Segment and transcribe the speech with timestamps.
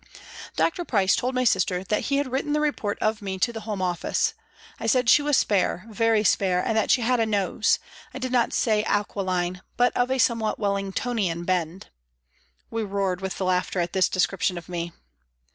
[0.55, 0.83] Dr.
[0.83, 3.83] Price told my sister that he had written the report of me to the Home
[3.83, 4.33] Office."
[4.79, 7.77] I said she was spare, very spare, and that she had a nose
[8.11, 11.89] I did not say aquiline, but of a somewhat Wellingtonian bend."
[12.71, 14.91] We roared with laughter at this description of me.